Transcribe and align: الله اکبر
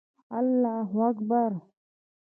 الله 0.39 0.89
اکبر 1.09 1.51